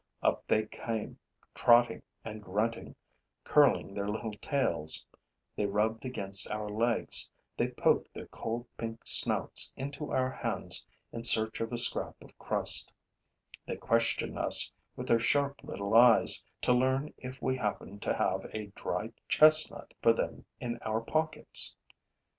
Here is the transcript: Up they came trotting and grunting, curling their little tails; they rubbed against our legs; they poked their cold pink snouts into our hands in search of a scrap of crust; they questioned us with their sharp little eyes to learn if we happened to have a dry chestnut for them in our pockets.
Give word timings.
Up 0.23 0.43
they 0.47 0.65
came 0.65 1.19
trotting 1.53 2.01
and 2.25 2.41
grunting, 2.41 2.95
curling 3.43 3.93
their 3.93 4.09
little 4.09 4.33
tails; 4.41 5.05
they 5.55 5.67
rubbed 5.67 6.05
against 6.05 6.49
our 6.49 6.67
legs; 6.67 7.29
they 7.55 7.67
poked 7.67 8.11
their 8.11 8.25
cold 8.25 8.65
pink 8.77 9.01
snouts 9.05 9.71
into 9.75 10.09
our 10.11 10.31
hands 10.31 10.83
in 11.11 11.23
search 11.23 11.61
of 11.61 11.71
a 11.71 11.77
scrap 11.77 12.19
of 12.19 12.35
crust; 12.39 12.91
they 13.67 13.75
questioned 13.77 14.39
us 14.39 14.71
with 14.95 15.07
their 15.07 15.19
sharp 15.19 15.63
little 15.63 15.93
eyes 15.93 16.43
to 16.61 16.73
learn 16.73 17.13
if 17.19 17.39
we 17.39 17.55
happened 17.55 18.01
to 18.01 18.15
have 18.17 18.43
a 18.53 18.71
dry 18.75 19.11
chestnut 19.27 19.93
for 20.01 20.13
them 20.13 20.45
in 20.59 20.79
our 20.79 21.01
pockets. 21.01 21.75